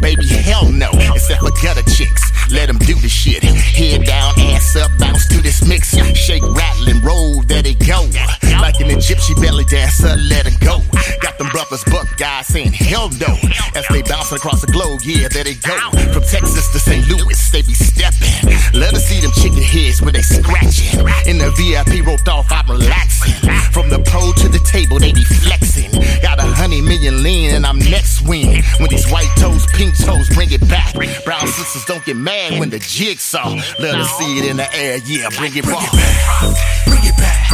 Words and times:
baby, 0.00 0.26
hell 0.26 0.68
no. 0.70 0.90
Except 1.14 1.40
for 1.40 1.50
gutter 1.62 1.82
chicks, 1.90 2.22
let 2.50 2.66
them 2.66 2.78
do 2.78 2.94
the 2.94 3.08
shit. 3.08 3.42
Head 3.42 4.04
down, 4.04 4.34
ass 4.52 4.76
up, 4.76 4.90
bounce 4.98 5.26
to 5.28 5.40
this 5.42 5.66
mix. 5.66 5.94
Shake, 6.14 6.42
rattle, 6.42 6.88
and 6.88 7.04
roll, 7.04 7.42
there 7.42 7.62
they 7.62 7.74
go. 7.74 8.08
Like 8.60 8.80
an 8.80 8.90
Egyptian 8.90 9.36
belly 9.40 9.64
dancer, 9.64 10.16
let 10.28 10.46
it 10.46 10.58
go. 10.60 10.80
Got 11.20 11.38
them 11.38 11.48
brothers, 11.48 11.84
buck 11.84 12.06
guys 12.16 12.46
saying 12.46 12.72
hell 12.72 13.10
no. 13.20 13.36
As 13.74 13.86
they 13.90 14.02
bouncing 14.02 14.36
across 14.36 14.60
the 14.60 14.72
globe, 14.72 15.00
yeah, 15.04 15.28
there 15.28 15.44
they 15.44 15.54
go. 15.54 15.76
From 16.12 16.22
Texas 16.22 16.70
to 16.72 16.78
St. 16.78 17.06
Louis, 17.08 17.50
they 17.50 17.62
be 17.62 17.74
stepping. 17.74 18.54
Let 18.72 18.94
us 18.94 19.04
see 19.04 19.20
them 19.20 19.32
chicken 19.32 19.62
heads 19.62 20.00
when 20.00 20.14
they 20.14 20.22
scratching. 20.22 21.00
In 21.26 21.38
the 21.38 21.50
VIP 21.56 22.06
roped 22.06 22.28
off, 22.28 22.50
I'm 22.50 22.70
relaxing. 22.70 23.34
From 23.72 23.88
the 23.90 23.98
pole 24.06 24.32
to 24.32 24.48
the 24.48 24.60
table, 24.60 24.98
they 24.98 25.12
be 25.12 25.24
toes, 30.02 30.28
bring 30.30 30.50
it 30.52 30.66
back. 30.68 30.94
Brown 31.24 31.46
sisters 31.46 31.84
don't 31.84 32.04
get 32.04 32.16
mad 32.16 32.58
when 32.58 32.70
the 32.70 32.78
jigsaw. 32.78 33.54
Let 33.78 33.94
us 33.96 34.10
see 34.18 34.38
it 34.38 34.50
in 34.50 34.56
the 34.56 34.68
air, 34.74 34.98
yeah, 35.06 35.28
bring 35.36 35.56
it 35.56 35.66
raw. 35.66 35.80
Bring 36.86 37.04
it 37.04 37.16
back, 37.16 37.50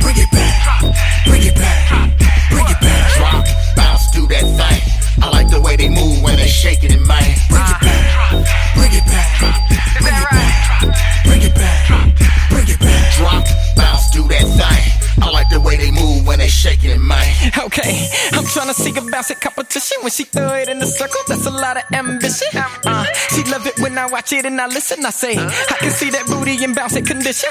bring 0.00 0.16
it 0.16 0.30
back, 0.30 0.80
bring 1.26 1.42
it 1.42 1.54
back, 1.54 2.18
bring 2.50 2.66
it 2.68 2.80
back. 2.80 3.16
Drop, 3.16 3.44
bounce, 3.76 4.10
do 4.12 4.26
that 4.28 4.42
thing. 4.42 4.80
I 5.22 5.30
like 5.30 5.48
the 5.48 5.60
way 5.60 5.76
they 5.76 5.88
move 5.88 6.22
when 6.22 6.36
they 6.36 6.48
shaking 6.48 6.92
it, 6.92 7.00
man. 7.06 7.22
Bring 7.48 7.64
it 7.64 7.80
back, 7.80 8.30
bring 8.76 8.92
it 8.92 9.06
back, 9.06 9.40
bring 10.00 10.14
it 10.14 10.30
back, 10.30 11.24
bring 11.24 11.42
it 11.42 11.54
back, 11.54 11.88
bring 12.50 12.68
it 12.68 12.80
back. 12.80 13.14
Drop, 13.16 13.44
bounce, 13.76 14.10
do 14.10 14.26
that 14.28 14.44
thing. 14.44 15.22
I 15.22 15.30
like 15.30 15.48
the 15.48 15.60
way 15.60 15.76
they 15.76 15.90
move 15.90 16.26
when 16.26 16.38
they 16.38 16.48
shaking 16.48 16.90
it, 16.90 17.00
man. 17.00 17.24
Okay, 17.58 18.08
I'm 18.32 18.44
trying 18.44 18.68
to 18.68 18.74
see 18.74 18.90
a 18.90 19.00
bounce 19.10 19.30
competition. 19.74 20.02
When 20.02 20.10
she 20.10 20.24
throw 20.24 20.54
it 20.54 20.68
in 20.68 20.78
the 20.78 20.86
circle, 20.86 21.20
that's 21.26 21.46
a 21.46 21.50
lot 21.50 21.76
of 21.76 21.84
ambition. 21.92 22.48
Uh, 22.54 23.04
she 23.30 23.42
love 23.50 23.66
it 23.66 23.78
when 23.80 23.98
I 23.98 24.06
watch 24.06 24.32
it 24.32 24.44
and 24.44 24.60
I 24.60 24.66
listen. 24.66 25.04
I 25.04 25.10
say, 25.10 25.36
I 25.36 25.76
can 25.80 25.90
see 25.90 26.10
that 26.10 26.26
booty 26.26 26.62
in 26.62 26.74
bouncing 26.74 27.04
condition. 27.04 27.50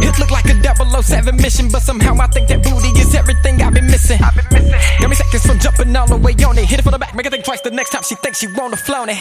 It 0.00 0.18
look 0.18 0.30
like 0.30 0.46
a 0.46 1.02
007 1.02 1.36
mission, 1.36 1.68
but 1.70 1.82
somehow 1.82 2.14
I 2.20 2.26
think 2.28 2.48
that 2.48 2.62
booty 2.62 2.88
is 3.00 3.14
everything 3.14 3.62
I've 3.62 3.74
been 3.74 3.86
missing. 3.86 4.20
Got 4.20 5.08
me 5.08 5.16
seconds 5.16 5.46
from 5.46 5.58
jumping 5.58 5.94
all 5.96 6.06
the 6.06 6.16
way 6.16 6.34
on 6.44 6.58
it. 6.58 6.66
Hit 6.66 6.78
it 6.78 6.82
from 6.82 6.92
the 6.92 6.98
back, 6.98 7.14
make 7.14 7.26
her 7.26 7.30
think 7.30 7.44
twice 7.44 7.60
the 7.60 7.70
next 7.70 7.90
time 7.90 8.02
she 8.02 8.14
thinks 8.16 8.38
she 8.38 8.46
wanna 8.54 8.76
flown 8.76 9.08
it. 9.08 9.18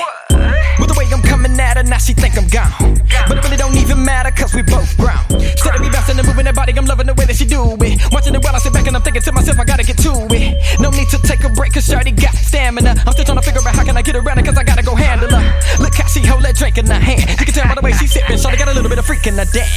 With 0.80 0.90
the 0.90 0.96
way 0.98 1.06
I'm 1.12 1.22
coming 1.22 1.60
at 1.60 1.78
her, 1.78 1.84
now 1.84 1.98
she 1.98 2.14
think 2.14 2.38
I'm 2.38 2.48
gone. 2.48 3.02
But 3.28 3.38
it 3.38 3.44
really 3.44 3.58
don't 3.58 3.76
even 3.78 4.04
matter, 4.06 4.32
cause 4.32 4.54
we 4.54 4.62
both 4.62 4.96
grown. 4.98 5.20
Instead 5.42 5.76
of 5.76 5.82
me 5.82 5.90
bouncing 5.90 6.18
and 6.18 6.28
moving 6.28 6.46
that 6.46 6.56
body, 6.56 6.74
I'm 6.78 6.86
loving 6.86 7.08
the 7.08 7.14
way 7.14 7.26
that 7.26 7.36
she 7.36 7.46
do 7.46 7.76
it. 7.82 8.02
Watching 8.12 8.36
it 8.36 8.44
while 8.44 8.56
I 8.56 8.60
sit 8.60 8.74
back 8.74 8.88
and 8.88 8.96
I'm 8.96 9.02
thinking 9.02 9.22
to 9.22 9.32
myself, 9.32 9.60
I 9.60 9.66
gotta 9.66 9.81
get 9.81 9.81
to 10.02 10.12
it. 10.34 10.80
No 10.80 10.90
need 10.90 11.10
to 11.10 11.20
take 11.22 11.44
a 11.44 11.50
break, 11.50 11.74
cause 11.74 11.86
Shorty 11.86 12.12
got 12.12 12.34
stamina. 12.34 12.96
I'm 13.06 13.14
still 13.14 13.26
trying 13.26 13.38
to 13.38 13.46
figure 13.46 13.62
out 13.62 13.76
how 13.76 13.84
can 13.84 13.98
I 13.98 14.02
get 14.02 14.16
around 14.16 14.40
it, 14.40 14.46
cause 14.46 14.58
I 14.58 14.64
gotta 14.64 14.84
go 14.84 14.96
handle 14.96 15.30
her. 15.30 15.44
Look 15.80 15.96
how 15.96 16.08
she 16.08 16.26
hold 16.26 16.44
that 16.44 16.56
drink 16.56 16.78
in 16.78 16.88
her 16.88 17.00
hand. 17.00 17.30
You 17.40 17.46
can 17.46 17.54
tell 17.54 17.68
by 17.68 17.76
the 17.76 17.82
way 17.82 17.94
she 17.94 18.08
sipping, 18.08 18.38
Shorty 18.38 18.58
got 18.58 18.68
a 18.68 18.74
little 18.74 18.90
bit 18.90 19.00
of 19.00 19.06
freak 19.06 19.28
in 19.28 19.36
her 19.36 19.46
dance. 19.46 19.70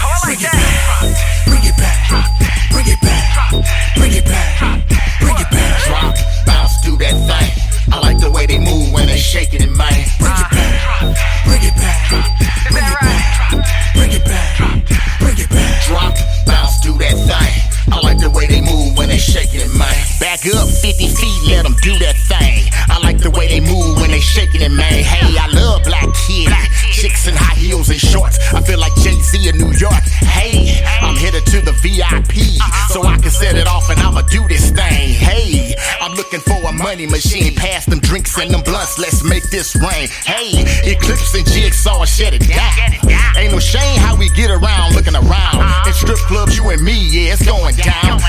Do 21.84 21.92
that 22.00 22.16
thing. 22.16 22.72
I 22.88 22.96
like 23.04 23.20
the 23.20 23.28
way 23.28 23.46
they 23.46 23.60
move 23.60 24.00
when 24.00 24.08
they 24.08 24.20
shaking 24.20 24.62
it, 24.62 24.72
man. 24.72 25.04
Hey, 25.04 25.36
I 25.36 25.52
love 25.52 25.84
black 25.84 26.08
kids. 26.16 26.56
Chicks 26.96 27.28
in 27.28 27.36
high 27.36 27.60
heels 27.60 27.90
and 27.90 28.00
shorts. 28.00 28.40
I 28.54 28.64
feel 28.64 28.80
like 28.80 28.96
Jay-Z 29.04 29.36
in 29.36 29.60
New 29.60 29.68
York. 29.76 30.00
Hey, 30.24 30.80
I'm 31.04 31.14
headed 31.14 31.44
to 31.52 31.60
the 31.60 31.76
VIP. 31.84 32.56
Uh-huh. 32.56 32.88
So 32.88 33.04
I 33.04 33.18
can 33.20 33.30
set 33.30 33.56
it 33.56 33.68
off 33.68 33.90
and 33.90 34.00
I'ma 34.00 34.22
do 34.32 34.48
this 34.48 34.72
thing. 34.72 35.12
Hey, 35.12 35.76
I'm 36.00 36.16
looking 36.16 36.40
for 36.40 36.56
a 36.64 36.72
money 36.72 37.04
machine. 37.06 37.54
Pass 37.54 37.84
them 37.84 38.00
drinks 38.00 38.32
and 38.40 38.48
them 38.50 38.62
blunts. 38.62 38.98
Let's 38.98 39.22
make 39.22 39.44
this 39.50 39.76
rain. 39.76 40.08
Hey, 40.24 40.64
Eclipse 40.88 41.34
and 41.36 41.44
Jigsaw, 41.44 42.06
shut 42.06 42.32
it 42.32 42.48
down. 42.48 42.72
Ain't 43.36 43.52
no 43.52 43.60
shame 43.60 44.00
how 44.00 44.16
we 44.16 44.30
get 44.30 44.48
around 44.50 44.96
looking 44.96 45.16
around. 45.16 45.60
Uh-huh. 45.60 45.88
In 45.88 45.92
strip 45.92 46.18
clubs, 46.32 46.56
you 46.56 46.64
and 46.70 46.80
me, 46.80 46.96
yeah, 47.12 47.36
it's 47.36 47.44
going 47.44 47.76
down. 47.76 48.24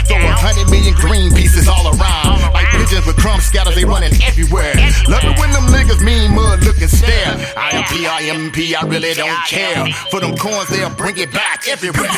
Scatters, 3.45 3.75
they 3.75 3.85
running 3.85 4.11
everywhere. 4.23 4.73
Love 5.07 5.23
it 5.23 5.39
when 5.39 5.51
them 5.51 5.66
niggas 5.69 6.03
mean 6.03 6.33
mud 6.33 6.63
looking 6.63 6.88
stare. 6.88 7.33
I 7.56 7.69
am 7.78 7.83
P, 7.85 8.06
I 8.06 8.22
am 8.33 8.51
P, 8.51 8.75
I 8.75 8.81
really 8.83 9.13
don't 9.13 9.45
care. 9.47 9.85
For 10.09 10.19
them 10.19 10.35
coins, 10.35 10.69
they'll 10.69 10.89
bring 10.89 11.17
it 11.17 11.31
back 11.31 11.67
everywhere. 11.67 12.09